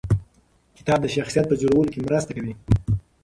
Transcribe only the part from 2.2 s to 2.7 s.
کوي.